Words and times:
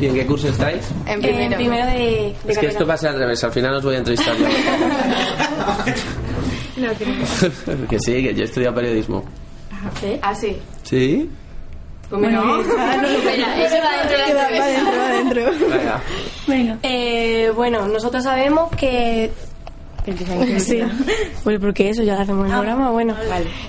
¿Y 0.00 0.06
en 0.06 0.14
qué 0.14 0.26
curso 0.26 0.48
estáis? 0.48 0.82
En 1.06 1.20
primero. 1.20 1.42
En 1.44 1.54
primero 1.54 1.86
de, 1.86 2.34
de 2.44 2.52
Es 2.52 2.58
que 2.58 2.66
esto 2.66 2.86
pasa 2.86 3.10
al 3.10 3.18
revés, 3.18 3.42
al 3.44 3.52
final 3.52 3.74
os 3.76 3.84
voy 3.84 3.94
a 3.94 3.98
entrevistar 3.98 4.34
yo. 4.36 4.46
No, 6.76 6.88
creo. 6.92 7.88
que 7.88 7.98
sí, 7.98 8.22
que 8.22 8.34
yo 8.34 8.42
he 8.42 8.44
estudiado 8.44 8.74
periodismo. 8.74 9.24
¿Sí? 9.98 10.18
Ah, 10.20 10.34
sí. 10.34 10.58
¿Sí? 10.82 11.30
Pues 12.08 12.22
menos. 12.22 12.64
Espera, 12.64 13.64
eso 13.66 13.76
va 13.82 15.12
dentro 15.12 15.44
de 15.44 15.84
la. 15.84 16.00
Venga. 16.46 16.78
Eh, 16.84 17.50
bueno, 17.56 17.88
nosotros 17.88 18.22
sabemos 18.22 18.70
que... 18.76 19.32
Sí. 20.58 20.80
Pues 21.44 21.60
porque 21.60 21.90
eso 21.90 22.02
ya 22.02 22.16
lo 22.16 22.20
hacemos 22.22 22.46
en 22.46 22.52
el 22.52 22.58
programa. 22.58 22.90
Bueno, 22.90 23.14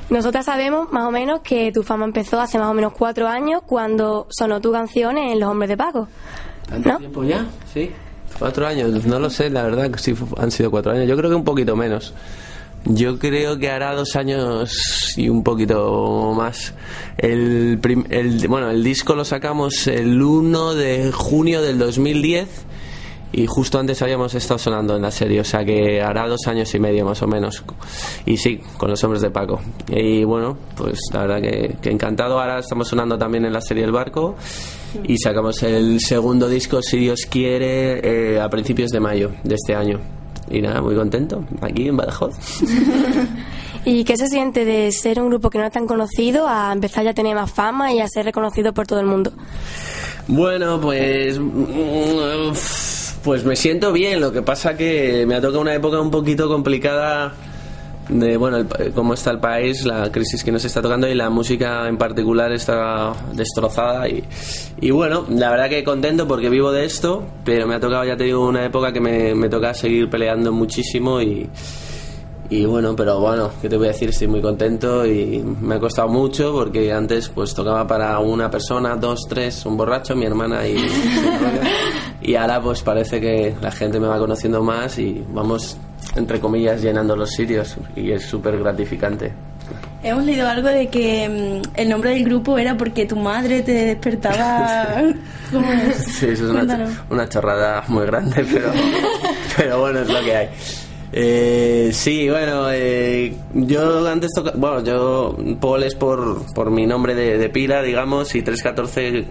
nosotras 0.10 0.46
sabemos 0.46 0.92
más 0.92 1.06
o 1.08 1.12
menos 1.12 1.42
que 1.42 1.72
tu 1.72 1.84
fama 1.84 2.06
empezó 2.06 2.40
hace 2.40 2.58
más 2.58 2.70
o 2.70 2.74
menos 2.74 2.94
cuatro 2.94 3.28
años 3.28 3.62
cuando 3.66 4.28
sonó 4.30 4.60
tu 4.62 4.72
canción 4.72 5.18
en 5.18 5.40
Los 5.40 5.50
Hombres 5.50 5.70
de 5.70 5.78
Paco. 5.78 6.08
¿Tanto 6.68 6.90
¿No? 6.90 6.98
tiempo 6.98 7.24
ya? 7.24 7.46
Sí. 7.74 7.92
Cuatro 8.40 8.66
años, 8.68 9.06
no 9.06 9.20
lo 9.20 9.30
sé, 9.30 9.50
la 9.50 9.64
verdad 9.64 9.90
que 9.92 10.00
sí 10.00 10.14
han 10.38 10.52
sido 10.52 10.70
cuatro 10.72 10.92
años. 10.92 11.08
Yo 11.08 11.16
creo 11.18 11.30
que 11.30 11.36
un 11.36 11.44
poquito 11.44 11.76
menos. 11.76 12.14
Yo 12.86 13.20
creo 13.20 13.58
que 13.60 13.70
hará 13.70 13.94
dos 13.94 14.16
años 14.16 15.14
y 15.18 15.30
un 15.30 15.44
poquito 15.44 16.34
más. 16.36 16.74
El, 17.18 17.80
prim- 17.82 18.06
el- 18.10 18.48
bueno, 18.48 18.70
el 18.70 18.84
disco 18.84 19.14
lo 19.16 19.26
sacamos 19.26 19.88
el 19.88 20.22
1 20.22 20.74
de 20.76 21.12
junio 21.12 21.62
del 21.62 21.78
2010 21.80 22.48
y 23.32 23.46
justo 23.46 23.80
antes 23.80 24.02
habíamos 24.02 24.34
estado 24.36 24.58
sonando 24.58 24.96
en 24.96 25.02
la 25.02 25.12
serie, 25.12 25.42
o 25.42 25.44
sea 25.44 25.64
que 25.66 26.02
hará 26.02 26.28
dos 26.28 26.48
años 26.48 26.74
y 26.74 26.80
medio 26.80 27.06
más 27.06 27.22
o 27.22 27.28
menos. 27.28 27.64
Y 28.26 28.38
sí, 28.38 28.62
con 28.78 28.90
los 28.90 29.04
hombres 29.04 29.22
de 29.22 29.30
Paco. 29.30 29.62
Y 29.90 30.24
bueno, 30.24 30.58
pues 30.76 31.00
la 31.14 31.22
verdad 31.22 31.42
que, 31.42 31.76
que 31.82 31.90
encantado. 31.92 32.40
Ahora 32.40 32.60
estamos 32.60 32.88
sonando 32.88 33.18
también 33.18 33.46
en 33.46 33.54
la 33.54 33.62
serie 33.62 33.84
El 33.84 33.92
Barco 33.92 34.36
y 35.04 35.18
sacamos 35.18 35.62
el 35.64 36.00
segundo 36.00 36.48
disco, 36.48 36.82
si 36.82 36.98
Dios 36.98 37.22
quiere, 37.30 38.36
eh, 38.36 38.40
a 38.40 38.50
principios 38.50 38.92
de 38.92 39.00
mayo 39.00 39.32
de 39.44 39.56
este 39.56 39.76
año. 39.76 40.00
Y 40.50 40.62
nada, 40.62 40.82
muy 40.82 40.96
contento, 40.96 41.44
aquí 41.62 41.90
en 41.90 41.98
Badajoz. 41.98 42.36
¿Y 43.86 44.04
qué 44.04 44.18
se 44.18 44.28
siente 44.28 44.66
de 44.66 44.92
ser 44.92 45.22
un 45.22 45.30
grupo 45.30 45.50
que 45.50 45.58
no 45.58 45.66
es 45.66 45.72
tan 45.72 45.88
conocido 45.88 46.48
a 46.48 46.72
empezar 46.72 47.04
ya 47.04 47.12
a 47.12 47.14
tener 47.14 47.36
más 47.36 47.52
fama 47.52 47.94
y 47.94 48.00
a 48.00 48.08
ser 48.08 48.26
reconocido 48.26 48.74
por 48.74 48.88
todo 48.88 49.00
el 49.00 49.06
mundo? 49.06 49.32
Bueno, 50.28 50.80
pues. 50.80 51.40
mm, 51.40 52.54
Pues 53.28 53.44
me 53.44 53.58
siento 53.58 53.92
bien. 53.92 54.22
Lo 54.22 54.32
que 54.32 54.42
pasa 54.42 54.78
que 54.78 55.26
me 55.28 55.36
ha 55.36 55.42
tocado 55.42 55.60
una 55.60 55.76
época 55.76 56.00
un 56.00 56.10
poquito 56.10 56.48
complicada 56.48 57.34
de, 58.08 58.38
bueno, 58.38 58.56
el 58.56 58.94
cómo 58.94 59.16
está 59.16 59.32
el 59.32 59.40
país, 59.40 59.86
la 59.86 60.10
crisis 60.14 60.46
que 60.46 60.52
nos 60.54 60.64
está 60.64 60.82
tocando 60.82 61.10
y 61.10 61.14
la 61.14 61.30
música 61.30 61.90
en 61.90 61.98
particular 61.98 62.54
está 62.54 63.12
destrozada. 63.34 64.08
Y, 64.08 64.24
y 64.80 64.92
bueno, 64.92 65.26
la 65.30 65.52
verdad 65.52 65.68
que 65.68 65.84
contento 65.84 66.26
porque 66.26 66.50
vivo 66.50 66.72
de 66.72 66.86
esto, 66.86 67.26
pero 67.44 67.68
me 67.68 67.76
ha 67.76 67.82
tocado, 67.82 68.06
ya 68.06 68.16
te 68.16 68.24
digo, 68.24 68.48
una 68.48 68.64
época 68.64 68.94
que 68.94 69.02
me, 69.02 69.36
me 69.36 69.50
toca 69.50 69.74
seguir 69.74 70.10
peleando 70.10 70.54
muchísimo 70.54 71.22
y. 71.22 71.50
Y 72.50 72.66
bueno, 72.66 72.96
pero 72.96 73.20
bueno, 73.20 73.52
¿qué 73.62 73.68
te 73.68 73.76
voy 73.76 73.88
a 73.88 73.92
decir? 73.92 74.10
Estoy 74.10 74.28
muy 74.28 74.42
contento 74.42 75.06
y 75.06 75.44
me 75.44 75.76
ha 75.76 75.80
costado 75.80 76.08
mucho 76.08 76.54
porque 76.54 76.94
antes 76.94 77.28
pues 77.28 77.54
tocaba 77.54 77.86
para 77.86 78.20
una 78.20 78.50
persona, 78.50 78.96
dos, 78.96 79.20
tres, 79.28 79.66
un 79.66 79.76
borracho, 79.76 80.16
mi 80.16 80.26
hermana 80.26 80.66
y 80.66 80.78
y 82.22 82.36
ahora 82.36 82.62
pues 82.62 82.82
parece 82.84 83.20
que 83.20 83.54
la 83.62 83.72
gente 83.72 84.00
me 84.00 84.08
va 84.08 84.18
conociendo 84.18 84.64
más 84.64 84.98
y 84.98 85.26
vamos 85.30 85.78
entre 86.16 86.40
comillas 86.40 86.82
llenando 86.82 87.18
los 87.18 87.32
sitios 87.32 87.76
y 87.98 88.12
es 88.12 88.24
súper 88.26 88.58
gratificante. 88.58 89.34
Hemos 90.02 90.24
leído 90.24 90.48
algo 90.48 90.70
de 90.70 90.88
que 90.88 91.28
mm, 91.28 91.78
el 91.78 91.90
nombre 91.90 92.12
del 92.12 92.24
grupo 92.24 92.58
era 92.58 92.78
porque 92.78 93.06
tu 93.06 93.18
madre 93.18 93.62
te 93.62 93.74
despertaba. 93.74 95.04
¿Cómo 95.52 95.70
es? 95.74 95.98
Sí, 95.98 96.28
eso 96.28 96.46
es 96.46 96.64
una, 96.64 97.06
una 97.10 97.28
chorrada 97.28 97.84
muy 97.90 98.06
grande, 98.06 98.46
pero, 98.50 98.72
pero 99.58 99.80
bueno, 99.82 100.00
es 100.00 100.10
lo 100.10 100.22
que 100.22 100.36
hay. 100.36 100.50
Eh, 101.12 101.90
sí, 101.94 102.30
bueno, 102.30 102.70
eh, 102.72 103.34
yo 103.54 104.06
antes 104.08 104.32
toca, 104.36 104.52
bueno, 104.56 104.84
yo 104.84 105.38
Paul 105.60 105.84
es 105.84 105.96
por, 105.96 106.54
por 106.54 106.70
mi 106.70 106.86
nombre 106.86 107.16
de, 107.16 107.50
pila, 107.50 107.82
digamos, 107.82 108.36
y 108.36 108.42
314, 108.42 109.26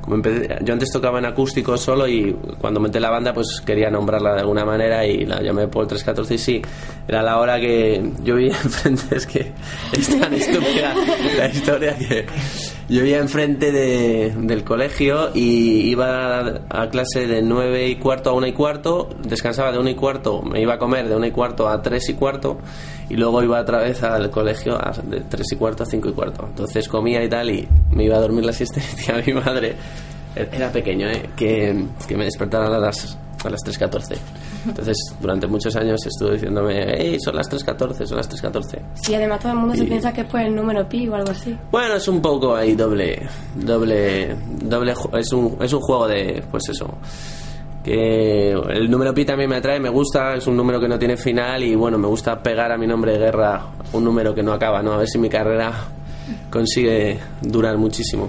como 0.00 0.16
empecé, 0.16 0.56
yo 0.62 0.72
antes 0.72 0.90
tocaba 0.90 1.18
en 1.18 1.26
acústico 1.26 1.76
solo 1.76 2.08
y 2.08 2.34
cuando 2.58 2.80
monté 2.80 2.98
la 2.98 3.10
banda 3.10 3.34
pues 3.34 3.60
quería 3.64 3.90
nombrarla 3.90 4.34
de 4.34 4.40
alguna 4.40 4.64
manera 4.64 5.04
y 5.04 5.26
la 5.26 5.42
llamé 5.42 5.68
Paul 5.68 5.86
314 5.86 6.34
y 6.34 6.38
sí, 6.38 6.62
era 7.06 7.22
la 7.22 7.38
hora 7.38 7.60
que 7.60 8.10
yo 8.22 8.36
vivía 8.36 8.56
enfrente, 8.64 9.16
es 9.16 9.26
que 9.26 9.52
es 9.92 10.18
tan 10.18 10.32
estúpida 10.32 10.94
la 11.36 11.48
historia 11.48 11.94
que 11.98 12.24
yo 12.88 13.02
vivía 13.02 13.18
enfrente 13.18 13.70
de, 13.70 14.34
del 14.34 14.64
colegio 14.64 15.30
y 15.34 15.90
iba 15.90 16.40
a, 16.40 16.60
a 16.70 16.88
clase 16.88 17.26
de 17.26 17.42
9 17.42 17.88
y 17.88 17.96
cuarto 17.96 18.30
a 18.30 18.32
1 18.32 18.46
y 18.46 18.52
cuarto, 18.52 19.10
descansaba 19.22 19.70
de 19.72 19.78
1 19.78 19.90
y 19.90 19.94
cuarto, 19.94 20.42
me 20.42 20.62
iba 20.62 20.74
a 20.74 20.78
comer 20.78 21.08
de 21.08 21.14
1 21.14 21.26
y 21.26 21.30
cuarto 21.30 21.68
a 21.68 21.82
3 21.82 22.08
y 22.08 22.14
cuarto 22.14 22.58
y 23.10 23.16
luego 23.16 23.42
iba 23.42 23.60
otra 23.60 23.80
vez 23.80 24.02
al 24.02 24.30
colegio 24.30 24.74
a, 24.74 24.92
de 25.02 25.20
3 25.20 25.52
y 25.52 25.56
cuarto 25.56 25.82
a 25.82 25.86
5 25.86 26.08
y 26.08 26.12
cuarto. 26.12 26.46
Entonces 26.48 26.88
comía 26.88 27.22
y 27.22 27.28
tal 27.28 27.50
y 27.50 27.68
me 27.90 28.04
iba 28.04 28.16
a 28.16 28.20
dormir 28.20 28.44
la 28.44 28.52
siesta 28.52 28.80
y 29.06 29.10
a 29.10 29.22
mi 29.22 29.32
madre, 29.34 29.76
era 30.34 30.72
pequeño, 30.72 31.08
¿eh? 31.08 31.30
que, 31.36 31.84
que 32.06 32.16
me 32.16 32.24
despertaran 32.24 32.72
a 32.72 32.78
las, 32.78 33.18
a 33.44 33.50
las 33.50 33.60
3.14. 33.64 34.16
Entonces 34.66 34.96
durante 35.20 35.46
muchos 35.46 35.74
años 35.76 36.04
estuvo 36.04 36.30
diciéndome, 36.30 36.94
hey, 36.98 37.18
son 37.22 37.36
las 37.36 37.50
3.14, 37.50 38.06
son 38.06 38.16
las 38.16 38.30
3.14. 38.30 39.08
Y 39.08 39.14
además 39.14 39.40
todo 39.40 39.52
el 39.52 39.58
mundo 39.58 39.74
se 39.76 39.84
piensa 39.84 40.12
que 40.12 40.22
es 40.22 40.26
por 40.26 40.40
el 40.40 40.54
número 40.54 40.88
pi 40.88 41.08
o 41.08 41.14
algo 41.14 41.30
así. 41.30 41.56
Bueno, 41.70 41.94
es 41.94 42.08
un 42.08 42.20
poco 42.20 42.54
ahí 42.54 42.74
doble, 42.74 43.26
doble, 43.54 44.36
doble, 44.62 44.94
es 45.14 45.32
un, 45.32 45.56
es 45.60 45.72
un 45.72 45.80
juego 45.80 46.08
de, 46.08 46.42
pues 46.50 46.68
eso, 46.68 46.98
que 47.84 48.50
el 48.52 48.90
número 48.90 49.14
pi 49.14 49.24
también 49.24 49.50
me 49.50 49.56
atrae, 49.56 49.80
me 49.80 49.88
gusta, 49.88 50.34
es 50.34 50.46
un 50.46 50.56
número 50.56 50.80
que 50.80 50.88
no 50.88 50.98
tiene 50.98 51.16
final 51.16 51.62
y 51.62 51.74
bueno, 51.74 51.98
me 51.98 52.08
gusta 52.08 52.42
pegar 52.42 52.72
a 52.72 52.78
mi 52.78 52.86
nombre 52.86 53.12
de 53.12 53.18
guerra 53.18 53.66
un 53.92 54.04
número 54.04 54.34
que 54.34 54.42
no 54.42 54.52
acaba, 54.52 54.82
¿no? 54.82 54.92
A 54.92 54.98
ver 54.98 55.08
si 55.08 55.18
mi 55.18 55.28
carrera 55.28 55.72
consigue 56.50 57.18
durar 57.40 57.78
muchísimo. 57.78 58.28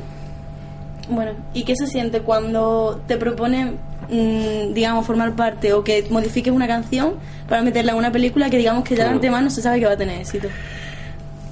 Bueno, 1.09 1.31
¿y 1.53 1.63
qué 1.63 1.75
se 1.75 1.87
siente 1.87 2.21
cuando 2.21 3.01
te 3.07 3.17
proponen, 3.17 3.77
mm, 4.09 4.73
digamos, 4.73 5.05
formar 5.05 5.35
parte 5.35 5.73
o 5.73 5.83
que 5.83 6.05
modifiques 6.09 6.53
una 6.53 6.67
canción 6.67 7.13
para 7.47 7.61
meterla 7.63 7.93
en 7.93 7.97
una 7.97 8.11
película 8.11 8.49
que 8.49 8.57
digamos 8.57 8.83
que 8.83 8.95
ya 8.95 9.05
de 9.05 9.09
Mm. 9.11 9.13
antemano 9.15 9.49
se 9.49 9.61
sabe 9.61 9.79
que 9.79 9.85
va 9.87 9.93
a 9.93 9.97
tener 9.97 10.21
éxito? 10.21 10.47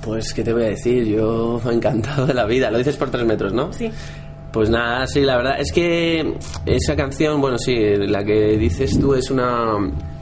Pues, 0.02 0.34
¿qué 0.34 0.44
te 0.44 0.54
voy 0.54 0.64
a 0.64 0.68
decir? 0.68 1.06
Yo 1.06 1.60
encantado 1.72 2.26
de 2.28 2.34
la 2.34 2.46
vida. 2.46 2.70
Lo 2.72 2.78
dices 2.78 2.96
por 2.98 3.10
tres 3.10 3.26
metros, 3.26 3.52
¿no? 3.54 3.74
Sí. 3.74 3.92
Pues 4.54 4.70
nada, 4.70 5.06
sí, 5.08 5.22
la 5.22 5.38
verdad 5.38 5.60
es 5.60 5.72
que 5.72 6.36
esa 6.66 6.96
canción, 6.96 7.42
bueno, 7.42 7.58
sí, 7.58 7.76
la 7.98 8.24
que 8.24 8.58
dices 8.58 9.00
tú 9.00 9.14
es 9.14 9.30
una. 9.30 9.76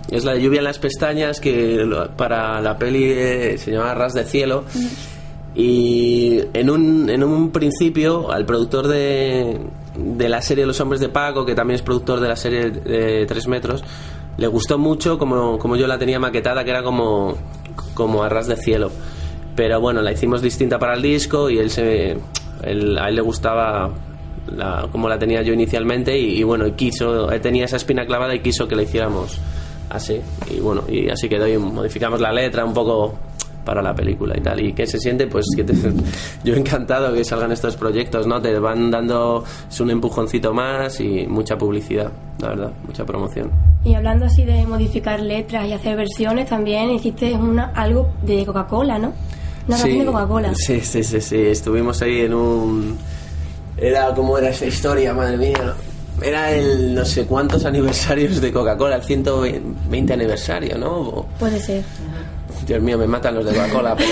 Es 0.09 0.23
la 0.23 0.33
de 0.33 0.41
Lluvia 0.41 0.59
en 0.59 0.63
las 0.65 0.77
pestañas, 0.79 1.39
que 1.39 1.79
para 2.15 2.61
la 2.61 2.77
peli 2.77 3.05
eh, 3.05 3.57
se 3.57 3.71
llama 3.71 3.93
Ras 3.93 4.13
de 4.13 4.23
Cielo. 4.23 4.63
Y 5.55 6.41
en 6.53 6.69
un, 6.69 7.09
en 7.09 7.23
un 7.23 7.51
principio, 7.51 8.29
al 8.31 8.45
productor 8.45 8.87
de, 8.87 9.57
de 9.97 10.29
la 10.29 10.41
serie 10.41 10.65
Los 10.65 10.79
Hombres 10.81 10.99
de 10.99 11.07
Paco, 11.09 11.45
que 11.45 11.55
también 11.55 11.75
es 11.75 11.81
productor 11.81 12.19
de 12.19 12.27
la 12.27 12.35
serie 12.35 12.71
de 12.71 13.25
Tres 13.25 13.47
Metros, 13.47 13.83
le 14.37 14.47
gustó 14.47 14.77
mucho 14.77 15.17
como, 15.17 15.57
como 15.57 15.77
yo 15.77 15.87
la 15.87 15.97
tenía 15.97 16.19
maquetada, 16.19 16.65
que 16.65 16.71
era 16.71 16.83
como, 16.83 17.35
como 17.93 18.23
a 18.23 18.27
ras 18.29 18.47
de 18.47 18.57
cielo. 18.57 18.91
Pero 19.55 19.79
bueno, 19.79 20.01
la 20.01 20.11
hicimos 20.11 20.41
distinta 20.41 20.77
para 20.77 20.95
el 20.95 21.01
disco 21.01 21.49
y 21.49 21.57
él 21.59 21.69
se, 21.69 22.17
él- 22.63 22.97
a 22.99 23.07
él 23.07 23.15
le 23.15 23.21
gustaba 23.21 23.91
la, 24.53 24.89
como 24.91 25.07
la 25.07 25.17
tenía 25.17 25.41
yo 25.41 25.53
inicialmente 25.53 26.19
y, 26.19 26.37
y 26.37 26.43
bueno, 26.43 26.65
quiso, 26.75 27.31
él 27.31 27.39
tenía 27.39 27.63
esa 27.63 27.77
espina 27.77 28.05
clavada 28.05 28.35
y 28.35 28.39
quiso 28.41 28.67
que 28.67 28.75
la 28.75 28.83
hiciéramos 28.83 29.39
así. 29.89 30.19
Y 30.53 30.59
bueno, 30.59 30.83
y 30.89 31.07
así 31.09 31.29
quedó 31.29 31.47
y 31.47 31.57
modificamos 31.57 32.19
la 32.19 32.33
letra 32.33 32.65
un 32.65 32.73
poco 32.73 33.13
para 33.65 33.81
la 33.81 33.93
película 33.93 34.35
y 34.37 34.41
tal. 34.41 34.61
¿Y 34.61 34.71
qué 34.73 34.85
se 34.87 34.97
siente? 34.99 35.27
Pues 35.27 35.45
que 35.55 35.63
te- 35.63 35.73
yo 36.45 36.55
encantado 36.55 37.13
que 37.13 37.25
salgan 37.25 37.51
estos 37.51 37.75
proyectos, 37.75 38.25
¿no? 38.27 38.41
Te 38.41 38.57
van 38.59 38.89
dando 38.91 39.43
es 39.69 39.79
un 39.81 39.89
empujoncito 39.89 40.53
más 40.53 40.99
y 41.01 41.25
mucha 41.27 41.57
publicidad, 41.57 42.11
la 42.39 42.49
verdad, 42.49 42.71
mucha 42.85 43.03
promoción. 43.05 43.51
Y 43.83 43.93
hablando 43.95 44.25
así 44.25 44.45
de 44.45 44.65
modificar 44.65 45.19
letras 45.19 45.67
y 45.67 45.73
hacer 45.73 45.97
versiones, 45.97 46.47
también 46.49 46.89
hiciste 46.91 47.33
una, 47.33 47.65
algo 47.75 48.09
de 48.23 48.45
Coca-Cola, 48.45 48.97
¿no? 48.97 49.13
Una 49.67 49.77
canción 49.77 49.99
de 49.99 50.05
Coca-Cola. 50.05 50.53
Sí, 50.55 50.79
sí, 50.81 51.03
sí, 51.03 51.19
sí. 51.21 51.37
Estuvimos 51.37 52.01
ahí 52.01 52.21
en 52.21 52.33
un. 52.33 52.97
Era 53.77 54.13
como 54.13 54.37
era 54.37 54.49
esa 54.49 54.65
historia, 54.67 55.13
madre 55.13 55.37
mía. 55.37 55.73
Era 56.21 56.51
el 56.51 56.95
no 56.95 57.03
sé 57.03 57.25
cuántos 57.25 57.65
aniversarios 57.65 58.39
de 58.41 58.51
Coca-Cola, 58.53 58.95
el 58.97 59.03
120 59.03 60.13
aniversario, 60.13 60.77
¿no? 60.77 61.25
Puede 61.39 61.59
ser. 61.59 61.83
Dios 62.65 62.81
mío, 62.81 62.97
me 62.97 63.07
matan 63.07 63.35
los 63.35 63.45
de 63.45 63.51
Coca-Cola, 63.51 63.95
pero 63.95 64.09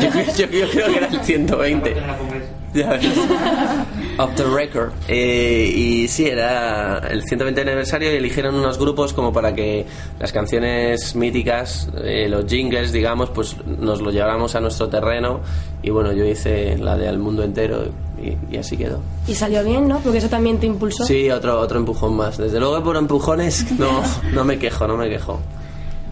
yo, 0.00 0.08
yo- 0.36 0.46
yo 0.50 0.68
creo 0.70 0.86
que 0.92 0.96
era 0.96 1.06
el 1.08 1.20
120. 1.20 1.96
Ya 2.74 2.90
ves. 2.90 3.06
Of 4.18 4.34
the 4.34 4.44
Record. 4.44 4.92
Eh, 5.08 5.70
y 5.74 6.08
sí, 6.08 6.26
era 6.26 6.98
el 6.98 7.22
120 7.22 7.60
aniversario 7.62 8.12
y 8.12 8.16
eligieron 8.16 8.54
unos 8.54 8.78
grupos 8.78 9.12
como 9.14 9.32
para 9.32 9.54
que 9.54 9.86
las 10.20 10.30
canciones 10.32 11.14
míticas, 11.16 11.88
eh, 12.04 12.28
los 12.28 12.44
jingles, 12.46 12.92
digamos, 12.92 13.30
pues 13.30 13.56
nos 13.66 14.00
lo 14.02 14.10
lleváramos 14.10 14.54
a 14.56 14.60
nuestro 14.60 14.88
terreno. 14.88 15.40
Y 15.82 15.90
bueno, 15.90 16.12
yo 16.12 16.24
hice 16.24 16.76
la 16.78 16.96
de 16.98 17.08
Al 17.08 17.18
Mundo 17.18 17.42
Entero 17.44 17.84
y, 18.22 18.36
y 18.54 18.58
así 18.58 18.76
quedó. 18.76 19.00
Y 19.26 19.34
salió 19.34 19.64
bien, 19.64 19.88
¿no? 19.88 19.98
Porque 20.00 20.18
eso 20.18 20.28
también 20.28 20.58
te 20.58 20.66
impulsó. 20.66 21.04
Sí, 21.04 21.30
otro, 21.30 21.58
otro 21.60 21.78
empujón 21.78 22.14
más. 22.16 22.36
Desde 22.36 22.60
luego 22.60 22.82
por 22.82 22.96
empujones 22.96 23.70
no, 23.78 24.02
no 24.32 24.44
me 24.44 24.58
quejo, 24.58 24.86
no 24.86 24.96
me 24.96 25.08
quejo. 25.08 25.40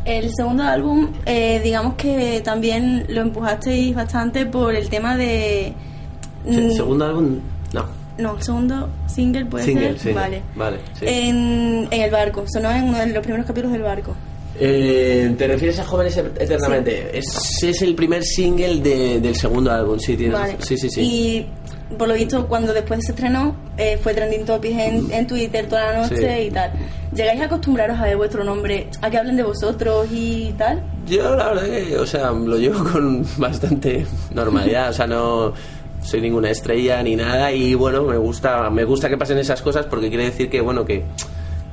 El 0.04 0.30
segundo 0.36 0.62
álbum, 0.64 1.08
eh, 1.24 1.60
digamos 1.64 1.94
que 1.94 2.40
también 2.44 3.06
lo 3.08 3.22
empujasteis 3.22 3.94
bastante 3.94 4.44
por 4.46 4.74
el 4.74 4.88
tema 4.90 5.16
de... 5.16 5.72
¿El 6.46 6.66
mm, 6.68 6.72
segundo 6.72 7.04
álbum? 7.06 7.38
No. 7.72 7.86
No, 8.18 8.36
el 8.36 8.42
segundo 8.42 8.88
single 9.06 9.46
puede 9.46 9.64
Single, 9.64 9.88
ser. 9.92 9.98
sí. 9.98 10.12
Vale. 10.12 10.42
Vale, 10.54 10.76
sí. 10.98 11.04
En, 11.08 11.88
en 11.90 12.02
el 12.02 12.10
barco, 12.10 12.44
sonó 12.52 12.70
en 12.70 12.84
uno 12.84 12.98
de 12.98 13.06
los 13.08 13.22
primeros 13.22 13.46
capítulos 13.46 13.72
del 13.72 13.82
barco. 13.82 14.14
Eh, 14.60 15.34
¿Te 15.36 15.48
refieres 15.48 15.80
a 15.80 15.84
Jóvenes 15.84 16.16
Eternamente? 16.16 17.18
Es, 17.18 17.24
es 17.62 17.82
el 17.82 17.94
primer 17.96 18.22
single 18.22 18.76
de- 18.80 19.20
del 19.20 19.34
segundo 19.34 19.72
álbum, 19.72 19.98
sí, 19.98 20.16
tienes 20.16 20.38
Vale. 20.38 20.56
Sí, 20.60 20.76
sí, 20.76 20.88
sí. 20.90 21.00
Y 21.00 21.46
por 21.96 22.06
lo 22.06 22.14
visto, 22.14 22.46
cuando 22.46 22.72
después 22.72 23.00
se 23.04 23.10
estrenó, 23.12 23.56
eh, 23.76 23.98
fue 24.00 24.14
trending 24.14 24.44
topic 24.44 24.78
en, 24.78 25.10
en 25.10 25.26
Twitter 25.26 25.66
toda 25.66 25.92
la 25.92 26.02
noche 26.02 26.16
Sí. 26.40 26.46
y 26.46 26.50
tal. 26.52 26.70
¿Llegáis 27.14 27.40
a 27.42 27.44
acostumbraros 27.44 27.98
a 27.98 28.04
ver 28.04 28.16
vuestro 28.16 28.42
nombre, 28.42 28.88
a 29.00 29.08
que 29.08 29.18
hablen 29.18 29.36
de 29.36 29.44
vosotros 29.44 30.08
y 30.10 30.52
tal? 30.58 30.82
Yo 31.06 31.36
la 31.36 31.50
verdad 31.50 31.66
que, 31.66 31.96
o 31.96 32.06
sea, 32.06 32.32
lo 32.32 32.58
llevo 32.58 32.82
con 32.90 33.24
bastante 33.36 34.04
normalidad, 34.32 34.90
o 34.90 34.92
sea, 34.92 35.06
no 35.06 35.52
soy 36.02 36.20
ninguna 36.20 36.50
estrella 36.50 37.02
ni 37.02 37.14
nada 37.16 37.52
y 37.52 37.74
bueno, 37.74 38.02
me 38.02 38.18
gusta 38.18 38.68
me 38.68 38.84
gusta 38.84 39.08
que 39.08 39.16
pasen 39.16 39.38
esas 39.38 39.62
cosas 39.62 39.86
porque 39.86 40.08
quiere 40.08 40.24
decir 40.24 40.50
que 40.50 40.60
bueno, 40.60 40.84
que, 40.84 41.04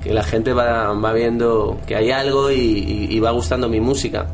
que 0.03 0.13
la 0.13 0.23
gente 0.23 0.53
va, 0.53 0.93
va 0.93 1.13
viendo 1.13 1.79
que 1.85 1.95
hay 1.95 2.11
algo 2.11 2.51
y, 2.51 3.19
va 3.19 3.31
gustando 3.31 3.67
mi 3.67 3.79
música. 3.79 4.27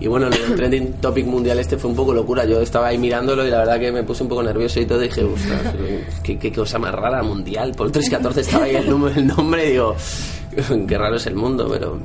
Y 0.00 0.06
bueno, 0.08 0.26
el 0.26 0.54
trending 0.56 0.94
topic 0.94 1.26
mundial 1.26 1.58
este 1.58 1.76
fue 1.76 1.90
un 1.90 1.96
poco 1.96 2.12
locura. 2.12 2.44
Yo 2.44 2.60
estaba 2.60 2.88
ahí 2.88 2.98
mirándolo 2.98 3.46
y 3.46 3.50
la 3.50 3.58
verdad 3.58 3.78
que 3.78 3.92
me 3.92 4.02
puse 4.02 4.22
un 4.22 4.28
poco 4.28 4.42
nervioso 4.42 4.80
y 4.80 4.86
todo. 4.86 5.02
Y 5.02 5.08
dije, 5.08 5.24
ostras, 5.24 5.74
qué, 6.22 6.38
qué 6.38 6.52
cosa 6.52 6.78
más 6.78 6.92
rara 6.94 7.22
mundial. 7.22 7.72
Por 7.76 7.90
314 7.90 8.40
estaba 8.40 8.64
ahí 8.64 8.76
el, 8.76 8.88
número, 8.88 9.14
el 9.18 9.26
nombre 9.26 9.68
y 9.68 9.72
digo, 9.72 9.94
qué 10.88 10.98
raro 10.98 11.16
es 11.16 11.26
el 11.26 11.34
mundo, 11.34 11.68
pero, 11.70 11.98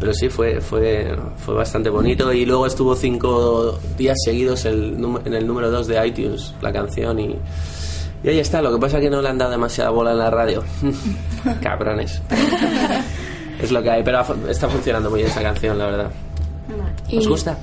pero 0.00 0.14
sí, 0.14 0.28
fue, 0.28 0.60
fue, 0.60 1.16
fue 1.36 1.54
bastante 1.54 1.90
bonito. 1.90 2.32
Y 2.32 2.44
luego 2.44 2.66
estuvo 2.66 2.94
cinco 2.94 3.78
días 3.96 4.16
seguidos 4.24 4.64
el, 4.64 4.96
en 5.24 5.34
el 5.34 5.46
número 5.46 5.70
2 5.70 5.86
de 5.86 6.06
iTunes, 6.06 6.54
la 6.60 6.72
canción. 6.72 7.20
Y, 7.20 7.36
y 8.22 8.28
ahí 8.28 8.38
está. 8.38 8.62
Lo 8.62 8.72
que 8.72 8.78
pasa 8.78 8.98
es 8.98 9.04
que 9.04 9.10
no 9.10 9.20
le 9.20 9.28
han 9.28 9.38
dado 9.38 9.50
demasiada 9.50 9.90
bola 9.90 10.12
en 10.12 10.18
la 10.18 10.30
radio. 10.30 10.64
Cabrones. 11.62 12.22
es 13.60 13.70
lo 13.70 13.82
que 13.82 13.90
hay, 13.90 14.02
pero 14.02 14.22
está 14.48 14.68
funcionando 14.68 15.10
muy 15.10 15.20
bien 15.20 15.30
esa 15.30 15.42
canción, 15.42 15.78
la 15.78 15.86
verdad. 15.86 16.10
Y 17.08 17.18
¿Os 17.18 17.28
gusta? 17.28 17.58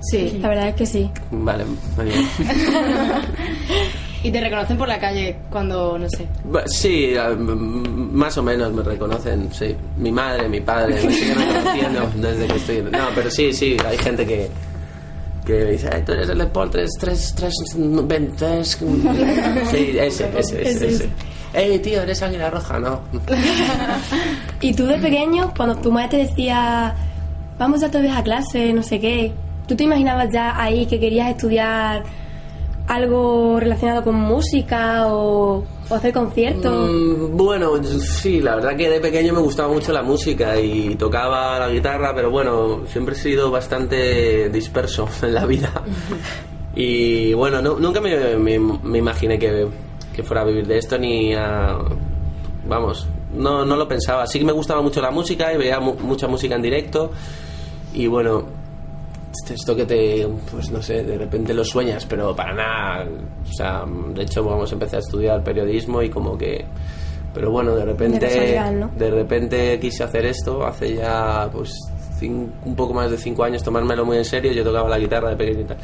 Sí. 0.00 0.38
La 0.40 0.48
verdad 0.48 0.68
es 0.68 0.74
que 0.74 0.86
sí. 0.86 1.10
Vale, 1.30 1.64
muy 1.96 2.04
bien. 2.06 2.28
Y 4.20 4.32
te 4.32 4.40
reconocen 4.40 4.76
por 4.76 4.88
la 4.88 4.98
calle 4.98 5.36
cuando, 5.48 5.96
no 5.96 6.08
sé. 6.10 6.26
Sí, 6.66 7.14
más 7.38 8.36
o 8.36 8.42
menos 8.42 8.72
me 8.72 8.82
reconocen, 8.82 9.48
sí. 9.52 9.76
Mi 9.96 10.10
madre, 10.10 10.48
mi 10.48 10.60
padre, 10.60 11.00
me 11.04 11.12
siguen 11.14 11.36
reconociendo 11.38 12.10
desde 12.28 12.46
que 12.48 12.56
estoy... 12.56 12.82
No, 12.82 13.06
pero 13.14 13.30
sí, 13.30 13.52
sí, 13.52 13.76
hay 13.86 13.96
gente 13.98 14.26
que, 14.26 14.48
que 15.46 15.64
dice, 15.66 15.88
"Ay, 15.92 16.02
tú 16.04 16.12
eres 16.12 16.28
el 16.30 16.38
de 16.38 16.46
Paul 16.46 16.68
3, 16.68 16.90
3, 16.98 17.34
3, 17.36 17.54
20, 17.76 18.64
Sí, 18.64 19.96
ese, 19.96 20.30
ese, 20.36 20.62
ese, 20.68 20.88
ese. 20.88 21.08
Ey, 21.52 21.78
tío, 21.78 22.02
eres 22.02 22.20
águila 22.20 22.50
roja, 22.50 22.80
¿no? 22.80 23.00
Y 24.60 24.74
tú 24.74 24.84
de 24.86 24.98
pequeño, 24.98 25.52
cuando 25.56 25.76
tu 25.76 25.92
madre 25.92 26.08
te 26.08 26.16
decía, 26.26 26.92
vamos 27.58 27.80
ya 27.80 27.90
todos 27.90 28.06
a 28.10 28.22
clase, 28.22 28.72
no 28.72 28.82
sé 28.82 29.00
qué, 29.00 29.32
¿tú 29.66 29.74
te 29.76 29.84
imaginabas 29.84 30.30
ya 30.32 30.60
ahí 30.60 30.86
que 30.86 30.98
querías 31.00 31.30
estudiar 31.30 32.04
algo 32.86 33.60
relacionado 33.60 34.02
con 34.02 34.14
música 34.14 35.08
o, 35.08 35.62
o 35.90 35.94
hacer 35.94 36.12
conciertos? 36.12 36.90
Mm, 36.90 37.36
Bueno, 37.36 37.72
sí, 37.84 38.40
la 38.40 38.54
verdad 38.56 38.76
que 38.76 38.88
de 38.88 39.00
pequeño 39.00 39.34
me 39.34 39.40
gustaba 39.40 39.72
mucho 39.72 39.92
la 39.92 40.02
música 40.02 40.58
y 40.58 40.94
tocaba 40.94 41.58
la 41.58 41.68
guitarra, 41.68 42.14
pero 42.14 42.30
bueno, 42.30 42.82
siempre 42.86 43.14
he 43.14 43.18
sido 43.18 43.50
bastante 43.50 44.48
disperso 44.48 45.08
en 45.22 45.34
la 45.34 45.44
vida. 45.46 45.70
Y 46.80 47.32
bueno, 47.32 47.60
no- 47.60 47.76
nunca 47.78 48.00
me, 48.00 48.36
me- 48.36 48.58
me 48.60 48.98
imaginé 48.98 49.36
que, 49.36 49.66
que 50.14 50.22
fuera 50.22 50.42
a 50.42 50.44
vivir 50.44 50.64
de 50.64 50.78
esto 50.78 50.96
ni 50.96 51.34
a... 51.34 51.76
Vamos, 52.68 53.08
no, 53.34 53.64
no 53.64 53.74
lo 53.74 53.88
pensaba. 53.88 54.28
Sí 54.28 54.38
que 54.38 54.44
me 54.44 54.52
gustaba 54.52 54.80
mucho 54.80 55.00
la 55.00 55.10
música 55.10 55.52
y 55.52 55.56
veía 55.56 55.80
mu- 55.80 55.94
mucha 55.94 56.28
música 56.28 56.54
en 56.54 56.62
directo 56.62 57.10
y 57.98 58.06
bueno, 58.06 58.44
esto 59.50 59.74
que 59.74 59.84
te, 59.84 60.24
pues 60.52 60.70
no 60.70 60.80
sé, 60.80 61.02
de 61.02 61.18
repente 61.18 61.52
lo 61.52 61.64
sueñas, 61.64 62.06
pero 62.06 62.34
para 62.34 62.54
nada. 62.54 63.06
O 63.42 63.52
sea, 63.52 63.84
de 64.14 64.22
hecho, 64.22 64.44
vamos, 64.44 64.70
empecé 64.72 64.96
a 64.96 64.98
estudiar 65.00 65.42
periodismo 65.42 66.00
y 66.00 66.08
como 66.08 66.38
que. 66.38 66.64
Pero 67.34 67.50
bueno, 67.50 67.74
de 67.74 67.84
repente. 67.84 68.24
De 68.24 68.70
¿no? 68.70 68.88
de 68.96 69.10
repente 69.10 69.80
quise 69.80 70.04
hacer 70.04 70.26
esto 70.26 70.64
hace 70.64 70.94
ya, 70.94 71.48
pues, 71.52 71.76
un 72.22 72.74
poco 72.76 72.94
más 72.94 73.10
de 73.10 73.18
cinco 73.18 73.42
años, 73.42 73.64
tomármelo 73.64 74.04
muy 74.04 74.18
en 74.18 74.24
serio. 74.24 74.52
Yo 74.52 74.62
tocaba 74.62 74.88
la 74.88 74.98
guitarra 74.98 75.30
de 75.30 75.36
pequeño 75.36 75.60
y 75.60 75.64
tal. 75.64 75.78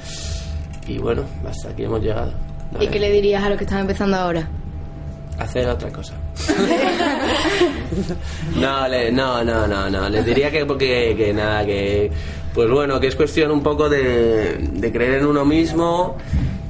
Y 0.86 0.98
bueno, 0.98 1.22
hasta 1.44 1.70
aquí 1.70 1.82
hemos 1.82 2.00
llegado. 2.00 2.32
A 2.74 2.76
¿Y 2.76 2.86
ver, 2.86 2.90
qué 2.90 3.00
le 3.00 3.10
dirías 3.10 3.42
a 3.42 3.48
los 3.48 3.58
que 3.58 3.64
están 3.64 3.80
empezando 3.80 4.16
ahora? 4.16 4.48
Hacer 5.36 5.68
otra 5.68 5.90
cosa. 5.90 6.14
no, 8.56 8.88
le- 8.88 9.10
no, 9.12 9.44
no, 9.44 9.66
no, 9.66 9.90
no. 9.90 10.08
Les 10.08 10.24
diría 10.24 10.50
que, 10.50 10.64
porque, 10.66 11.14
que 11.16 11.32
nada, 11.32 11.64
que. 11.64 12.10
Pues 12.54 12.70
bueno, 12.70 13.00
que 13.00 13.08
es 13.08 13.16
cuestión 13.16 13.50
un 13.50 13.62
poco 13.62 13.88
de, 13.88 14.90
creer 14.92 15.20
en 15.20 15.26
uno 15.26 15.44
mismo 15.44 16.16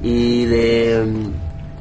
y 0.01 0.45
de. 0.45 1.05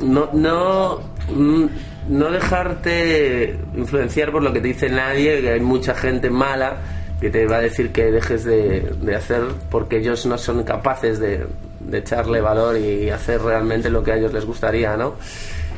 No, 0.00 0.28
no, 0.32 1.00
mm, 1.34 1.64
no 2.08 2.30
dejarte 2.30 3.56
influenciar 3.76 4.30
por 4.30 4.42
lo 4.42 4.52
que 4.52 4.60
te 4.60 4.68
dice 4.68 4.88
nadie, 4.90 5.40
que 5.40 5.50
hay 5.52 5.60
mucha 5.60 5.94
gente 5.94 6.28
mala 6.30 6.76
que 7.20 7.30
te 7.30 7.46
va 7.46 7.56
a 7.56 7.60
decir 7.60 7.90
que 7.92 8.10
dejes 8.10 8.44
de, 8.44 8.80
de 9.00 9.14
hacer 9.14 9.42
porque 9.70 9.98
ellos 9.98 10.26
no 10.26 10.36
son 10.36 10.62
capaces 10.64 11.18
de, 11.18 11.46
de 11.80 11.98
echarle 11.98 12.40
valor 12.42 12.76
y 12.76 13.08
hacer 13.08 13.40
realmente 13.40 13.88
lo 13.88 14.02
que 14.02 14.12
a 14.12 14.16
ellos 14.16 14.32
les 14.34 14.44
gustaría, 14.44 14.96
¿no? 14.96 15.14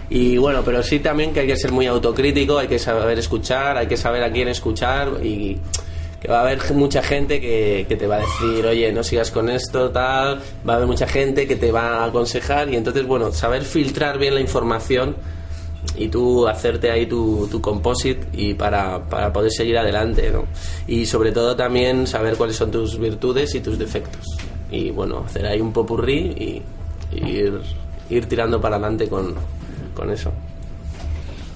Y 0.08 0.36
bueno, 0.36 0.62
pero 0.64 0.82
sí 0.82 1.00
también 1.00 1.32
que 1.32 1.40
hay 1.40 1.46
que 1.46 1.56
ser 1.56 1.72
muy 1.72 1.86
autocrítico, 1.86 2.58
hay 2.58 2.68
que 2.68 2.78
saber 2.78 3.18
escuchar, 3.18 3.76
hay 3.76 3.86
que 3.86 3.96
saber 3.96 4.22
a 4.22 4.30
quién 4.30 4.48
escuchar 4.48 5.24
y 5.24 5.58
que 6.20 6.28
va 6.28 6.38
a 6.38 6.42
haber 6.42 6.72
mucha 6.74 7.02
gente 7.02 7.40
que, 7.40 7.86
que 7.88 7.96
te 7.96 8.06
va 8.06 8.16
a 8.16 8.20
decir, 8.20 8.64
oye, 8.64 8.90
no 8.92 9.02
sigas 9.02 9.30
con 9.30 9.50
esto, 9.50 9.90
tal, 9.90 10.40
va 10.68 10.74
a 10.74 10.76
haber 10.76 10.86
mucha 10.86 11.06
gente 11.06 11.46
que 11.46 11.56
te 11.56 11.72
va 11.72 12.04
a 12.04 12.04
aconsejar 12.06 12.68
y 12.70 12.76
entonces, 12.76 13.06
bueno, 13.06 13.32
saber 13.32 13.64
filtrar 13.64 14.18
bien 14.18 14.34
la 14.34 14.40
información 14.40 15.16
y 15.96 16.08
tú 16.08 16.46
hacerte 16.46 16.90
ahí 16.90 17.06
tu, 17.06 17.48
tu 17.50 17.60
composite 17.60 18.26
y 18.32 18.54
para, 18.54 19.02
para 19.08 19.32
poder 19.32 19.50
seguir 19.50 19.78
adelante, 19.78 20.30
¿no? 20.30 20.44
Y 20.86 21.06
sobre 21.06 21.32
todo 21.32 21.56
también 21.56 22.06
saber 22.06 22.36
cuáles 22.36 22.56
son 22.56 22.70
tus 22.70 22.98
virtudes 22.98 23.54
y 23.54 23.60
tus 23.60 23.78
defectos. 23.78 24.36
Y 24.70 24.90
bueno, 24.90 25.24
hacer 25.26 25.46
ahí 25.46 25.60
un 25.60 25.72
popurrí 25.72 26.18
y, 26.18 26.62
y 27.12 27.28
ir, 27.28 27.60
ir 28.10 28.26
tirando 28.26 28.60
para 28.60 28.76
adelante 28.76 29.08
con, 29.08 29.34
con 29.96 30.10
eso. 30.10 30.30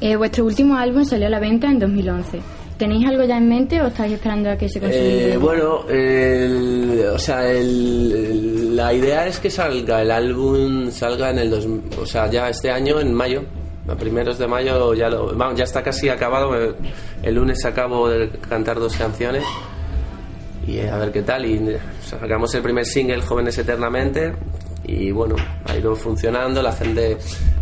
Eh, 0.00 0.16
vuestro 0.16 0.44
último 0.46 0.76
álbum 0.76 1.04
salió 1.04 1.26
a 1.26 1.30
la 1.30 1.38
venta 1.40 1.70
en 1.70 1.78
2011. 1.78 2.40
¿Tenéis 2.78 3.06
algo 3.06 3.24
ya 3.24 3.36
en 3.36 3.46
mente 3.48 3.82
o 3.82 3.88
estáis 3.88 4.14
esperando 4.14 4.50
a 4.50 4.56
que 4.56 4.66
se 4.68 4.80
consolide? 4.80 5.34
Eh, 5.34 5.36
bueno, 5.36 5.84
el- 5.90 7.04
o 7.14 7.18
sea, 7.18 7.46
el- 7.50 8.10
el- 8.12 8.76
la 8.76 8.94
idea 8.94 9.26
es 9.26 9.38
que 9.38 9.50
salga 9.50 10.00
el 10.00 10.10
álbum, 10.10 10.90
salga 10.90 11.28
en 11.30 11.38
el 11.40 11.50
dos, 11.50 11.68
o 12.00 12.06
sea, 12.06 12.30
ya 12.30 12.48
este 12.48 12.70
año 12.70 12.98
en 12.98 13.12
mayo, 13.12 13.42
a 13.86 13.94
primeros 13.94 14.38
de 14.38 14.46
mayo 14.46 14.94
ya 14.94 15.10
lo, 15.10 15.36
vamos, 15.36 15.58
ya 15.58 15.64
está 15.64 15.82
casi 15.82 16.08
acabado. 16.08 16.50
me- 16.50 16.70
el 17.22 17.34
lunes 17.34 17.62
acabo 17.66 18.08
de 18.08 18.30
cantar 18.48 18.78
dos 18.80 18.96
canciones 18.96 19.44
y 20.66 20.78
eh, 20.78 20.88
a 20.90 20.96
ver 20.96 21.12
qué 21.12 21.20
tal. 21.20 21.44
Y 21.44 21.76
sacamos 22.02 22.54
el 22.54 22.62
primer 22.62 22.86
single, 22.86 23.20
Jóvenes 23.20 23.58
Eternamente. 23.58 24.32
Y 24.90 25.10
bueno, 25.12 25.36
ha 25.66 25.76
ido 25.76 25.94
funcionando. 25.94 26.62
La 26.62 26.72
gente, 26.72 27.16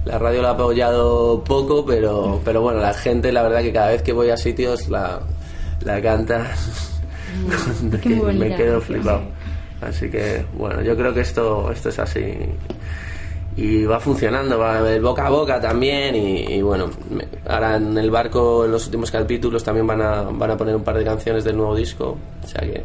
la 0.04 0.18
radio 0.18 0.42
lo 0.42 0.48
ha 0.48 0.52
apoyado 0.52 1.42
poco, 1.44 1.84
pero, 1.84 2.40
pero 2.44 2.62
bueno, 2.62 2.80
la 2.80 2.94
gente, 2.94 3.30
la 3.32 3.42
verdad 3.42 3.60
que 3.62 3.72
cada 3.72 3.88
vez 3.90 4.02
que 4.02 4.12
voy 4.12 4.30
a 4.30 4.36
sitios 4.36 4.88
la, 4.88 5.20
la 5.84 6.00
canta. 6.00 6.46
Qué 7.90 7.98
que 8.00 8.14
bonita 8.16 8.44
me 8.46 8.56
quedo 8.56 8.80
flipado. 8.80 9.20
Así 9.80 10.10
que 10.10 10.44
bueno, 10.56 10.82
yo 10.82 10.96
creo 10.96 11.12
que 11.14 11.20
esto, 11.20 11.70
esto 11.70 11.88
es 11.90 11.98
así. 11.98 12.24
Y 13.56 13.84
va 13.84 13.98
funcionando, 13.98 14.56
va 14.58 14.78
el 14.88 15.02
boca 15.02 15.26
a 15.26 15.30
boca 15.30 15.60
también. 15.60 16.14
Y, 16.14 16.44
y 16.54 16.62
bueno, 16.62 16.88
me- 17.10 17.26
ahora 17.48 17.76
en 17.76 17.96
el 17.98 18.10
barco, 18.10 18.64
en 18.64 18.70
los 18.72 18.86
últimos 18.86 19.10
capítulos, 19.10 19.62
también 19.64 19.86
van 19.86 20.00
a, 20.00 20.22
van 20.22 20.50
a 20.52 20.56
poner 20.56 20.74
un 20.76 20.84
par 20.84 20.96
de 20.96 21.04
canciones 21.04 21.44
del 21.44 21.56
nuevo 21.56 21.74
disco. 21.74 22.16
O 22.42 22.46
sea 22.46 22.60
que, 22.62 22.84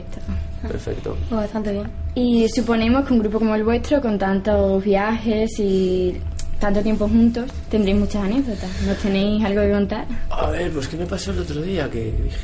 Perfecto. 0.00 0.20
perfecto. 0.68 1.16
Pues 1.28 1.40
bastante 1.42 1.72
bien. 1.72 1.90
Y 2.14 2.48
suponemos 2.48 3.04
que 3.06 3.12
un 3.12 3.18
grupo 3.20 3.38
como 3.38 3.54
el 3.54 3.64
vuestro, 3.64 4.00
con 4.00 4.18
tantos 4.18 4.82
viajes 4.82 5.50
y 5.58 6.16
tanto 6.58 6.80
tiempo 6.80 7.08
juntos, 7.08 7.50
tendréis 7.70 7.98
muchas 7.98 8.24
anécdotas. 8.24 8.70
¿No 8.86 8.94
tenéis 8.94 9.44
algo 9.44 9.60
que 9.62 9.70
contar? 9.72 10.06
A 10.30 10.50
ver, 10.50 10.70
pues 10.72 10.88
¿qué 10.88 10.96
me 10.96 11.06
pasó 11.06 11.32
el 11.32 11.40
otro 11.40 11.60
día? 11.62 11.90
Que 11.90 12.04
dije... 12.04 12.38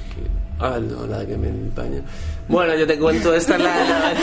Ah, 0.60 0.78
no, 0.80 1.06
la 1.06 1.24
que 1.24 1.36
me 1.36 1.48
baño. 1.76 2.02
Bueno, 2.48 2.74
yo 2.76 2.84
te 2.84 2.98
cuento, 2.98 3.32
esta 3.32 3.54
es 3.54 3.62
la, 3.62 3.84
la, 3.84 4.14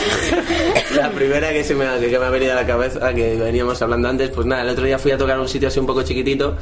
la 1.02 1.10
primera 1.12 1.50
que, 1.54 1.64
se 1.64 1.74
me, 1.76 1.86
ha- 1.86 1.98
que 1.98 2.20
me 2.20 2.26
ha 2.26 2.30
venido 2.30 2.52
a 2.52 2.56
la 2.56 2.66
cabeza, 2.68 3.14
que 3.14 3.36
veníamos 3.38 3.82
hablando 3.82 4.10
antes. 4.10 4.32
Pues 4.32 4.46
nada, 4.46 4.64
el 4.64 4.70
otro 4.70 4.84
día 4.84 5.00
fui 5.00 5.12
a 5.12 5.18
tocar 5.18 5.40
un 5.40 5.48
sitio 5.48 5.70
así 5.70 5.80
un 5.80 5.86
poco 5.86 6.04
chiquitito 6.04 6.58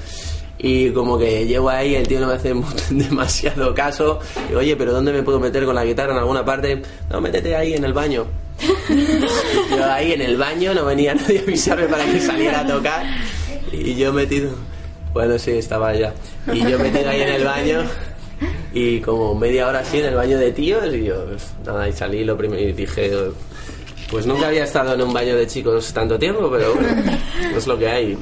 y 0.64 0.92
como 0.92 1.20
que 1.20 1.46
llego 1.46 1.70
ahí, 1.70 1.94
el 1.94 2.08
tío 2.08 2.22
no 2.22 2.28
me 2.28 2.36
hace 2.36 2.56
demasiado 2.90 3.76
caso. 3.76 4.20
Y, 4.50 4.56
Oye, 4.56 4.78
pero 4.78 4.94
¿dónde 4.94 5.12
me 5.12 5.22
puedo 5.22 5.38
meter 5.38 5.66
con 5.66 5.76
la 5.76 5.84
guitarra? 5.84 6.14
¿En 6.14 6.20
alguna 6.20 6.46
parte? 6.46 6.82
No, 7.10 7.20
métete 7.20 7.54
ahí 7.54 7.74
en 7.74 7.84
el 7.84 7.92
baño. 7.92 8.26
Yo 9.70 9.92
ahí 9.92 10.14
en 10.14 10.22
el 10.22 10.38
baño 10.38 10.74
no 10.74 10.86
venía 10.86 11.14
nadie 11.16 11.40
a 11.40 11.42
avisarme 11.42 11.88
para 11.88 12.06
que 12.06 12.18
saliera 12.22 12.62
a 12.62 12.68
tocar. 12.68 13.06
Y 13.74 13.96
yo 13.96 14.14
metido. 14.14 14.52
Bueno, 15.12 15.38
sí, 15.38 15.52
estaba 15.52 15.94
ya. 15.96 16.14
Y 16.54 16.60
yo 16.60 16.80
metido 16.80 17.10
ahí 17.10 17.22
en 17.22 17.30
el 17.30 17.44
baño. 17.44 17.84
Y 18.74 19.02
como 19.02 19.36
media 19.36 19.68
hora 19.68 19.80
así 19.80 20.00
en 20.00 20.06
el 20.06 20.16
baño 20.16 20.38
de 20.38 20.52
tíos. 20.52 20.94
Y 20.94 21.04
yo, 21.04 21.26
pues, 21.26 21.52
nada, 21.66 21.90
y 21.90 21.92
salí 21.92 22.24
lo 22.24 22.38
primero. 22.38 22.62
Y 22.62 22.72
dije, 22.72 23.12
pues 24.10 24.26
nunca 24.28 24.48
había 24.48 24.64
estado 24.64 24.94
en 24.94 25.02
un 25.02 25.12
baño 25.12 25.36
de 25.36 25.48
chicos 25.48 25.92
tanto 25.92 26.18
tiempo, 26.18 26.50
pero 26.50 26.74
bueno, 26.76 27.18
es 27.56 27.68
lo 27.68 27.78
que 27.78 27.90
hay. 27.90 28.18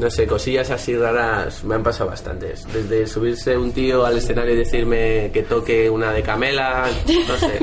No 0.00 0.10
sé, 0.10 0.26
cosillas 0.26 0.70
así 0.70 0.96
raras 0.96 1.62
me 1.62 1.74
han 1.74 1.82
pasado 1.82 2.08
bastantes. 2.08 2.66
Desde 2.72 3.06
subirse 3.06 3.54
un 3.58 3.70
tío 3.70 4.06
al 4.06 4.16
escenario 4.16 4.54
y 4.54 4.56
decirme 4.56 5.30
que 5.30 5.42
toque 5.42 5.90
una 5.90 6.10
de 6.10 6.22
Camela, 6.22 6.86
no 7.28 7.36
sé. 7.36 7.58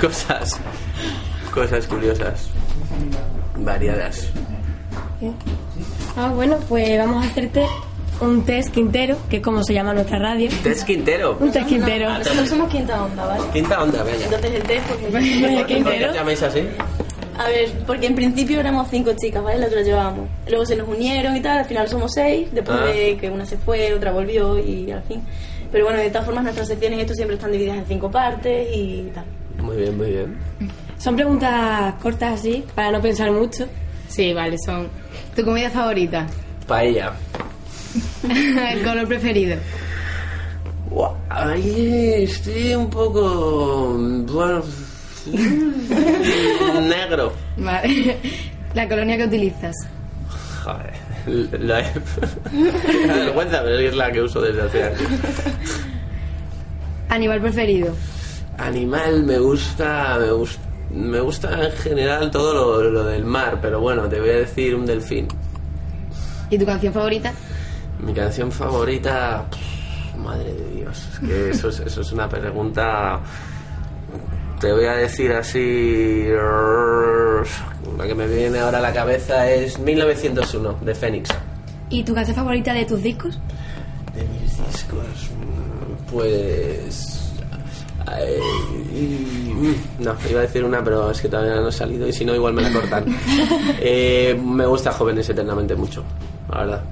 cosas, 0.00 0.58
cosas 1.52 1.86
curiosas, 1.86 2.48
variadas. 3.56 4.30
Ah, 6.16 6.32
bueno, 6.34 6.56
pues 6.70 6.98
vamos 6.98 7.22
a 7.22 7.28
hacerte 7.28 7.66
un 8.22 8.42
test 8.46 8.70
quintero, 8.70 9.18
que 9.28 9.36
es 9.36 9.42
como 9.42 9.62
se 9.62 9.74
llama 9.74 9.92
nuestra 9.92 10.18
radio. 10.18 10.48
Tess 10.62 10.84
Quintero. 10.84 11.36
Un 11.38 11.52
test 11.52 11.68
quintero. 11.68 12.16
Nosotros 12.16 12.48
somos 12.48 12.70
quinta 12.70 13.04
onda, 13.04 13.26
¿vale? 13.26 13.44
Quinta 13.52 13.82
onda, 13.82 14.02
venga. 14.02 14.24
Entonces 14.24 14.54
el 14.54 14.62
test, 14.62 14.86
porque... 14.88 15.06
¿Por 15.82 15.92
qué 15.92 16.06
os 16.06 16.14
llamáis 16.14 16.42
así? 16.42 16.66
A 17.38 17.48
ver, 17.48 17.70
porque 17.86 18.06
en 18.06 18.14
principio 18.14 18.60
éramos 18.60 18.88
cinco 18.90 19.12
chicas, 19.14 19.42
¿vale? 19.42 19.58
Las 19.58 19.68
que 19.70 19.76
las 19.76 19.84
llevábamos. 19.86 20.28
Luego 20.48 20.64
se 20.64 20.74
nos 20.76 20.88
unieron 20.88 21.36
y 21.36 21.40
tal, 21.40 21.58
al 21.58 21.64
final 21.66 21.86
somos 21.88 22.12
seis, 22.14 22.48
después 22.52 22.78
Ah. 22.80 22.86
de 22.86 23.16
que 23.18 23.28
una 23.30 23.44
se 23.44 23.58
fue, 23.58 23.92
otra 23.92 24.10
volvió 24.12 24.58
y 24.58 24.90
al 24.90 25.02
fin. 25.02 25.20
Pero 25.70 25.84
bueno, 25.84 25.98
de 26.00 26.08
todas 26.10 26.24
formas 26.24 26.44
nuestras 26.44 26.68
secciones 26.68 27.00
esto 27.00 27.14
siempre 27.14 27.36
están 27.36 27.52
divididas 27.52 27.76
en 27.78 27.86
cinco 27.86 28.10
partes 28.10 28.68
y 28.74 29.10
tal. 29.14 29.24
Muy 29.62 29.76
bien, 29.76 29.96
muy 29.96 30.10
bien. 30.10 30.36
Son 30.98 31.14
preguntas 31.14 31.94
cortas 32.02 32.40
así, 32.40 32.64
para 32.74 32.90
no 32.92 33.02
pensar 33.02 33.30
mucho. 33.30 33.66
Sí, 34.08 34.32
vale, 34.32 34.56
son. 34.64 34.88
¿Tu 35.34 35.44
comida 35.44 35.68
favorita? 35.68 36.26
Paella. 36.66 37.12
¿El 38.72 38.82
color 38.82 39.06
preferido? 39.08 39.56
Guau, 40.88 41.14
Ahí 41.28 42.22
estoy 42.24 42.74
un 42.74 42.88
poco. 42.88 43.94
Bueno. 44.32 44.62
negro. 46.82 47.32
Vale. 47.56 48.16
¿La 48.74 48.88
colonia 48.88 49.16
que 49.16 49.24
utilizas? 49.24 49.74
Joder. 50.64 50.94
La 51.60 51.82
da 51.82 51.92
vergüenza, 53.16 53.62
pero 53.62 53.78
es 53.78 53.96
la 53.96 54.12
que 54.12 54.22
uso 54.22 54.40
desde 54.40 54.62
hace 54.62 54.84
años. 54.84 55.00
¿Animal 57.08 57.40
preferido? 57.40 57.94
Animal 58.58 59.22
me 59.24 59.38
gusta. 59.38 60.18
Me 60.20 60.30
gusta. 60.30 60.60
Me 60.90 61.20
gusta 61.20 61.64
en 61.64 61.72
general 61.72 62.30
todo 62.30 62.54
lo, 62.54 62.90
lo 62.90 63.04
del 63.04 63.24
mar, 63.24 63.58
pero 63.60 63.80
bueno, 63.80 64.08
te 64.08 64.20
voy 64.20 64.30
a 64.30 64.36
decir 64.36 64.74
un 64.74 64.86
delfín. 64.86 65.26
¿Y 66.48 66.56
tu 66.56 66.64
canción 66.64 66.92
favorita? 66.92 67.32
Mi 67.98 68.14
canción 68.14 68.52
favorita. 68.52 69.44
madre 70.16 70.54
de 70.54 70.70
Dios, 70.76 71.08
es 71.12 71.18
que 71.18 71.50
eso 71.50 71.68
es, 71.70 71.80
eso 71.80 72.00
es 72.02 72.12
una 72.12 72.28
pregunta. 72.28 73.20
Te 74.60 74.72
voy 74.72 74.84
a 74.86 74.94
decir 74.94 75.32
así. 75.32 76.24
La 77.98 78.06
que 78.06 78.14
me 78.14 78.26
viene 78.26 78.58
ahora 78.58 78.78
a 78.78 78.80
la 78.82 78.92
cabeza 78.92 79.50
es 79.50 79.78
1901 79.78 80.78
de 80.82 80.94
Fénix. 80.94 81.30
¿Y 81.90 82.02
tu 82.02 82.14
canción 82.14 82.36
favorita 82.36 82.72
de 82.72 82.84
tus 82.84 83.02
discos? 83.02 83.38
De 84.14 84.24
mis 84.24 84.56
discos. 84.66 85.30
mm, 85.30 86.12
Pues. 86.12 87.32
mm, 88.06 89.72
No, 90.04 90.14
iba 90.30 90.40
a 90.40 90.42
decir 90.42 90.64
una, 90.64 90.82
pero 90.82 91.10
es 91.10 91.20
que 91.20 91.28
todavía 91.28 91.56
no 91.60 91.68
ha 91.68 91.72
salido 91.72 92.06
y 92.08 92.12
si 92.12 92.24
no, 92.24 92.34
igual 92.34 92.54
me 92.54 92.62
la 92.62 92.72
cortan. 92.72 93.04
Eh, 93.80 94.38
me 94.42 94.66
gusta 94.66 94.90
Jóvenes 94.92 95.28
Eternamente 95.28 95.74
mucho, 95.74 96.02
la 96.50 96.58
verdad. 96.60 96.82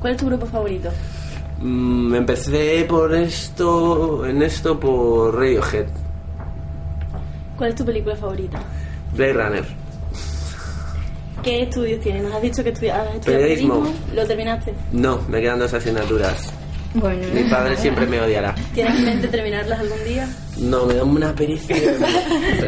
¿Cuál 0.00 0.12
es 0.14 0.18
tu 0.18 0.26
grupo 0.26 0.46
favorito? 0.46 0.88
Mm, 1.60 2.14
empecé 2.14 2.84
por 2.88 3.14
esto, 3.14 4.24
en 4.26 4.42
esto 4.42 4.78
por 4.78 5.34
Radiohead, 5.34 5.86
¿Cuál 7.56 7.70
es 7.70 7.76
tu 7.76 7.84
película 7.84 8.16
favorita? 8.16 8.58
Blade 9.14 9.32
Runner. 9.32 9.64
¿Qué 11.42 11.62
estudios 11.62 12.00
tienes? 12.00 12.22
Nos 12.24 12.34
has 12.34 12.42
dicho 12.42 12.62
que 12.64 12.70
estudias 12.70 12.98
Periodismo. 13.24 13.74
periodismo. 13.82 13.94
¿Lo 14.14 14.26
terminaste? 14.26 14.74
No, 14.92 15.20
me 15.28 15.40
quedan 15.40 15.58
dos 15.58 15.72
asignaturas. 15.72 16.52
Bueno, 16.94 17.22
Mi 17.34 17.44
padre 17.44 17.76
siempre 17.76 18.06
me 18.06 18.20
odiará. 18.20 18.54
¿Tienes 18.74 18.98
en 18.98 19.04
mente 19.04 19.28
terminarlas 19.28 19.78
algún 19.80 20.02
día? 20.04 20.28
No, 20.58 20.86
me 20.86 20.94
da 20.94 21.04
una 21.04 21.34
pericia. 21.34 21.76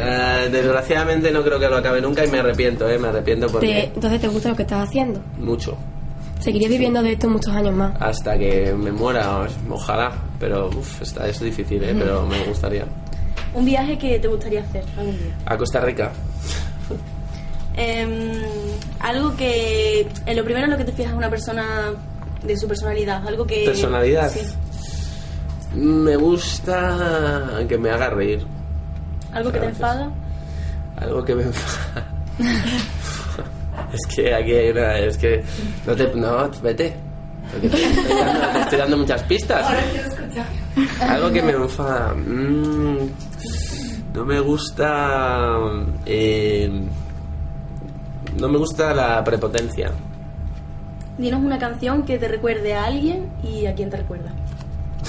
Eh, 0.01 0.49
desgraciadamente 0.53 1.31
no 1.33 1.43
creo 1.43 1.59
que 1.59 1.67
lo 1.69 1.77
acabe 1.77 2.01
nunca 2.01 2.25
y 2.25 2.29
me 2.29 2.39
arrepiento, 2.39 2.89
¿eh? 2.89 2.99
Me 2.99 3.09
arrepiento 3.09 3.47
Te- 3.47 3.53
porque... 3.53 3.85
entonces, 3.95 4.21
¿te 4.21 4.29
gusta 4.29 4.51
lo 4.51 4.57
que 4.57 4.63
estás 4.63 4.87
haciendo? 4.89 5.21
Mucho. 5.39 5.77
Seguirías 6.41 6.71
viviendo 6.71 7.03
de 7.03 7.13
esto 7.13 7.29
muchos 7.29 7.53
años 7.55 7.75
más. 7.75 7.95
Hasta 8.01 8.39
que 8.39 8.73
me 8.75 8.93
muera, 8.93 9.47
ojalá. 9.71 10.13
Pero 10.39 10.69
uf, 10.69 11.03
está, 11.03 11.27
es 11.27 11.41
difícil, 11.41 11.83
¿eh? 11.83 11.95
Pero 11.99 12.25
me 12.27 12.45
gustaría. 12.45 12.85
¿Un 13.55 13.65
viaje 13.65 13.99
que 13.99 14.19
te 14.19 14.29
gustaría 14.29 14.61
hacer 14.61 14.85
algún 14.97 15.19
día? 15.19 15.35
A 15.47 15.57
Costa 15.57 15.81
Rica. 15.81 16.13
Em, 17.81 18.33
algo 18.99 19.37
que... 19.37 20.09
En 20.27 20.37
lo 20.37 20.43
primero 20.43 20.65
en 20.65 20.73
lo 20.73 20.77
que 20.77 20.85
te 20.85 20.91
fijas 20.91 21.13
una 21.13 21.31
persona 21.31 21.65
de 22.43 22.57
su 22.57 22.67
personalidad. 22.67 23.25
Algo 23.25 23.47
que... 23.47 23.67
Personalidad. 23.67 24.33
Sí. 24.33 24.41
Me 25.75 26.17
gusta 26.17 27.63
que 27.69 27.79
me 27.79 27.91
haga 27.91 28.11
reír. 28.11 28.45
Algo 29.33 29.53
que 29.53 29.61
te 29.61 29.67
enfada. 29.67 30.11
Algo 30.97 31.25
que 31.25 31.35
me 31.35 31.43
enfada. 31.45 32.07
es 33.93 34.15
que 34.15 34.35
aquí 34.35 34.53
hay 34.53 34.71
una. 34.71 34.99
Es 34.99 35.19
que. 35.19 35.45
No 35.87 35.95
te. 35.95 36.15
No, 36.15 36.51
vete. 36.63 36.97
Porque 37.53 37.69
te 37.69 37.77
estoy 37.77 38.17
dando, 38.17 38.53
te 38.53 38.61
estoy 38.61 38.79
dando 38.79 38.97
muchas 38.97 39.23
pistas. 39.25 39.67
Algo 41.01 41.31
que 41.31 41.43
me 41.43 41.53
enfada. 41.53 42.15
Mm, 42.15 43.09
no 44.15 44.25
me 44.25 44.41
gusta. 44.41 45.59
eh, 46.07 46.71
no 48.39 48.49
me 48.49 48.59
gusta 48.59 48.95
la 48.95 49.23
prepotencia. 49.25 49.91
Dinos 51.19 51.43
una 51.43 51.59
canción 51.59 52.05
que 52.05 52.19
te 52.19 52.29
recuerde 52.29 52.75
a 52.75 52.85
alguien 52.85 53.29
y 53.43 53.67
a 53.67 53.75
quién 53.75 53.91
te 53.91 53.97
recuerda. 53.97 54.31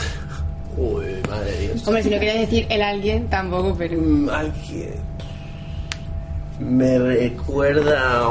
Uy, 0.77 1.05
madre 1.29 1.51
de 1.51 1.59
Dios. 1.67 1.87
Hombre, 1.87 2.01
si 2.03 2.09
no 2.09 2.15
querías 2.19 2.39
decir 2.39 2.65
el 2.69 2.81
alguien, 2.81 3.27
tampoco, 3.27 3.75
pero. 3.77 3.99
Mm, 4.01 4.29
alguien 4.29 4.93
me 6.59 6.97
recuerda 6.99 8.25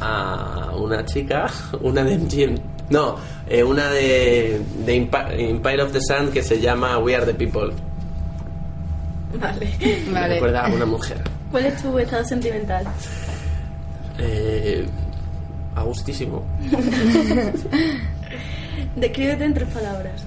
a- 0.00 0.72
una 0.76 1.04
chica, 1.04 1.46
una 1.80 2.02
de 2.04 2.18
MGM, 2.18 2.54
no, 2.90 3.16
eh, 3.48 3.62
una 3.64 3.88
de, 3.90 4.60
de 4.84 4.96
Empi- 5.10 5.32
Empire 5.50 5.82
of 5.82 5.92
the 5.92 6.00
Sun 6.00 6.30
que 6.30 6.42
se 6.42 6.60
llama 6.60 6.98
We 6.98 7.14
Are 7.16 7.26
the 7.26 7.34
People. 7.34 7.72
Vale. 9.34 9.68
Me 10.06 10.12
Vale. 10.12 10.34
recuerda 10.34 10.66
a 10.66 10.68
una 10.72 10.86
mujer. 10.86 11.18
¿Cuál 11.50 11.66
es 11.66 11.82
tu 11.82 11.98
estado 11.98 12.24
sentimental? 12.24 12.86
Eh, 14.18 14.86
a 15.74 15.82
gustísimo. 15.82 16.42
Descríbete 18.96 19.44
en 19.44 19.54
tres 19.54 19.68
palabras. 19.68 20.24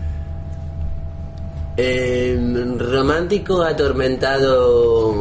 Eh, 1.78 2.38
romántico, 2.78 3.64
atormentado, 3.64 5.16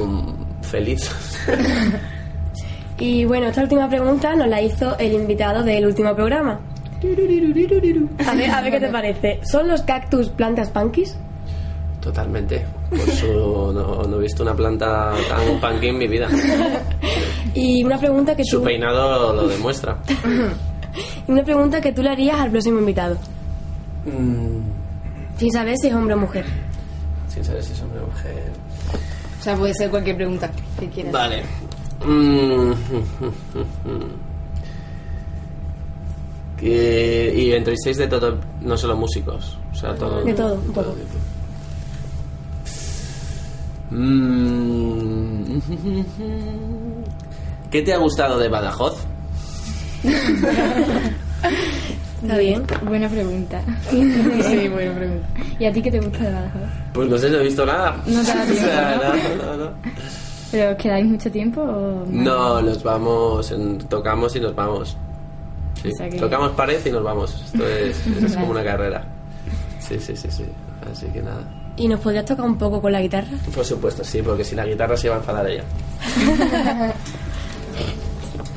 feliz. 0.63 1.11
Y 3.03 3.25
bueno, 3.25 3.47
esta 3.47 3.63
última 3.63 3.89
pregunta 3.89 4.37
nos 4.37 4.47
la 4.47 4.61
hizo 4.61 4.99
el 4.99 5.15
invitado 5.15 5.63
del 5.63 5.87
último 5.87 6.15
programa. 6.15 6.61
A 8.27 8.35
ver, 8.35 8.51
a 8.51 8.61
ver 8.61 8.73
qué 8.73 8.79
te 8.81 8.89
parece. 8.89 9.41
¿Son 9.43 9.67
los 9.67 9.81
cactus 9.81 10.29
plantas 10.29 10.69
punkis? 10.69 11.17
Totalmente. 12.03 12.67
Por 12.91 12.99
eso 13.01 13.73
no, 13.73 14.03
no 14.03 14.17
he 14.17 14.21
visto 14.21 14.43
una 14.43 14.55
planta 14.55 15.13
tan 15.29 15.61
punky 15.61 15.89
en 15.89 15.99
mi 15.99 16.09
vida. 16.09 16.29
Y 17.55 17.83
una 17.83 17.99
pregunta 17.99 18.37
que 18.37 18.45
Su 18.45 18.59
tú, 18.59 18.65
peinado 18.65 19.33
lo 19.35 19.49
demuestra. 19.49 19.99
y 21.27 21.31
una 21.33 21.43
pregunta 21.43 21.81
que 21.81 21.93
tú 21.93 22.03
le 22.03 22.11
harías 22.11 22.39
al 22.41 22.51
próximo 22.51 22.79
invitado, 22.79 23.17
Mm, 24.05 24.61
sin 25.39 25.53
saber 25.53 25.77
si 25.77 25.89
es 25.89 25.95
hombre 25.95 26.15
o 26.15 26.19
mujer. 26.19 26.45
sin 27.29 27.45
saber 27.45 27.63
si 27.63 27.73
es 27.73 27.83
hombre 27.83 28.01
o 28.01 28.07
mujer. 28.07 28.51
O 29.41 29.43
sea, 29.43 29.57
puede 29.57 29.75
ser 29.75 29.91
cualquier 29.91 30.17
pregunta 30.17 30.51
que 30.79 30.89
quieras. 30.89 31.13
Vale. 31.13 31.43
Mm, 32.07 32.73
Que- 36.59 37.33
y 37.37 37.53
entrevistéis 37.53 37.97
de 37.97 38.07
todo, 38.07 38.39
no 38.61 38.77
solo 38.77 38.97
músicos, 38.97 39.59
o 39.73 39.75
sea, 39.75 39.95
todo. 39.95 40.23
De 40.23 40.35
todo, 40.35 40.55
un 40.55 40.73
poco. 40.73 40.91
tipo. 40.91 41.15
Mm. 43.91 45.59
¿Qué 47.71 47.83
te 47.83 47.93
ha 47.93 47.99
gustado 47.99 48.39
de 48.39 48.49
Badajoz? 48.49 48.97
Está 52.23 52.37
bien. 52.39 52.63
Buena 52.85 53.09
pregunta. 53.09 53.63
sí, 53.91 54.69
buena 54.69 54.93
pregunta. 54.95 55.27
¿Y 55.59 55.65
a 55.65 55.73
ti 55.73 55.81
qué 55.83 55.91
te 55.91 56.01
gusta 56.01 56.19
de 56.25 56.33
Badajoz? 56.33 56.61
Pues 56.93 57.09
no 57.09 57.17
sé, 57.19 57.31
no 57.31 57.39
he 57.39 57.45
visto 57.45 57.65
nada. 57.65 57.97
No 58.07 58.21
te 58.23 58.33
tiempo, 58.33 58.53
O 58.53 58.57
sea, 58.57 58.97
¿no? 58.97 59.47
no, 59.57 59.65
no. 59.65 59.71
¿Pero 60.51 60.77
quedáis 60.77 61.07
mucho 61.07 61.31
tiempo 61.31 61.63
o...? 61.63 62.05
No, 62.09 62.61
nos 62.61 62.83
vamos, 62.83 63.51
en- 63.53 63.79
tocamos 63.79 64.35
y 64.37 64.41
nos 64.41 64.55
vamos. 64.55 64.97
Sí, 65.81 65.91
O 65.93 65.97
sea 65.97 66.11
que- 66.11 66.19
Tocamos 66.19 66.51
pared 66.53 66.85
y 66.85 66.91
nos 66.91 67.03
vamos. 67.05 67.41
Esto 67.47 67.67
es, 67.67 68.07
es 68.07 68.35
como 68.35 68.51
una 68.51 68.65
carrera. 68.65 69.05
Sí, 69.79 69.99
sí, 70.01 70.15
sí, 70.17 70.29
sí. 70.31 70.45
Así 70.91 71.07
que 71.07 71.23
nada. 71.23 71.45
¿Y 71.81 71.89
nos 71.89 71.99
podrías 72.01 72.27
tocar 72.27 72.45
un 72.45 72.59
poco 72.59 72.83
con 72.83 72.93
la 72.93 73.01
guitarra? 73.01 73.31
Por 73.55 73.65
supuesto, 73.65 74.05
sí, 74.05 74.21
porque 74.21 74.45
si 74.45 74.55
la 74.55 74.67
guitarra 74.67 74.99
se 74.99 75.09
va 75.09 75.15
a 75.15 75.19
enfadar 75.19 75.49
ella. 75.49 75.65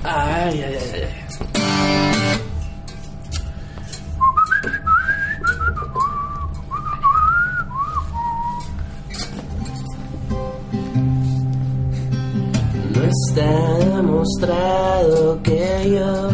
Ay, 0.04 0.62
ay, 0.62 0.78
ay, 0.94 1.02
ay. 1.02 1.08
No 12.94 13.04
está 13.06 13.78
demostrado 13.96 15.42
que 15.42 15.92
yo 15.96 16.30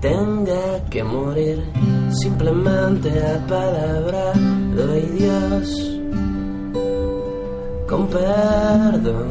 tenga 0.00 0.84
que 0.90 1.04
morir. 1.04 1.62
Simplemente 2.10 3.08
a 3.24 3.46
palabra 3.46 4.32
doy 4.74 5.02
Dios 5.18 5.98
con 7.88 8.06
perdón. 8.08 9.28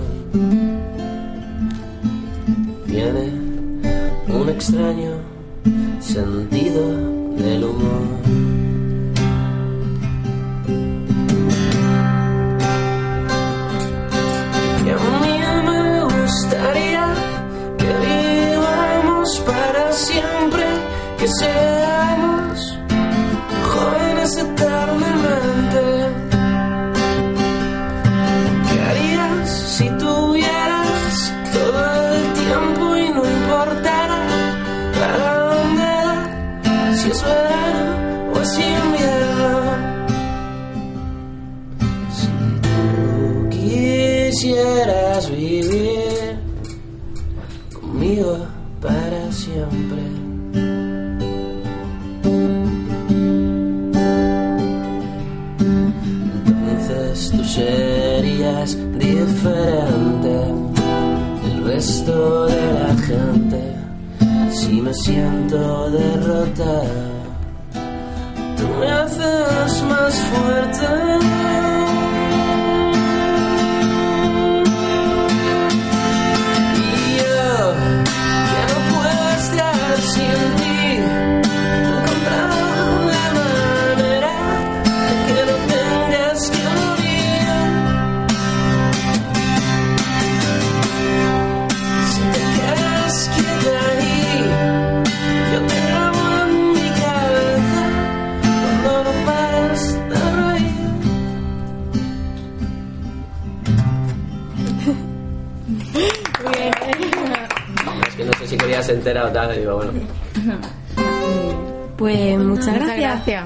Tiene 2.86 3.32
un 4.28 4.50
extraño 4.50 5.14
sentido 6.00 6.84
del 7.38 7.64
humor. 7.64 8.22
A 14.92 15.20
mí 15.24 15.36
me 15.68 16.04
gustaría 16.04 17.14
que 17.78 17.92
vivamos 18.08 19.40
para 19.46 19.92
siempre, 19.94 20.66
que 21.18 21.28
seamos 21.28 21.91
para 48.82 49.32
siempre. 49.32 50.02
Entonces 56.70 57.32
tú 57.32 57.44
serías 57.44 58.78
diferente 59.00 60.36
del 61.44 61.64
resto 61.64 62.48
de 62.48 62.74
la 62.74 62.96
gente. 63.08 63.76
Si 64.52 64.82
me 64.82 64.94
siento 64.94 65.90
derrotado, 65.92 67.12
tú 68.58 68.68
me 68.80 68.92
haces 68.92 69.84
más 69.84 70.14
fuerte. 70.16 71.31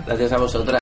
Gracias 0.06 0.32
a 0.34 0.38
vosotras. 0.38 0.66